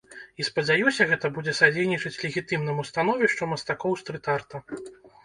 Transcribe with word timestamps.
І 0.43 0.43
спадзяюся, 0.45 1.05
гэта 1.11 1.29
будзе 1.35 1.53
садзейнічаць 1.59 2.21
легітымнаму 2.23 2.87
становішчу 2.89 3.49
мастакоў 3.53 3.93
стрыт-арта. 4.01 4.63